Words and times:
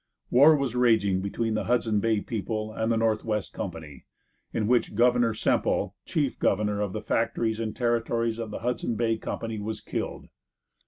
War 0.31 0.55
was 0.55 0.75
raging 0.75 1.21
between 1.21 1.53
the 1.53 1.65
Hudson 1.65 1.99
Bay 1.99 2.21
people 2.21 2.73
and 2.73 2.91
the 2.91 2.97
Northwest 2.97 3.53
Company, 3.53 4.05
in 4.51 4.65
which 4.65 4.95
Governor 4.95 5.35
Semple, 5.35 5.95
chief 6.07 6.39
governor 6.39 6.81
of 6.81 6.91
the 6.91 7.03
factories 7.03 7.59
and 7.59 7.75
territories 7.75 8.39
of 8.39 8.49
the 8.49 8.61
Hudson 8.65 8.95
Bay 8.95 9.19
Company 9.19 9.59
was 9.59 9.79
killed. 9.79 10.29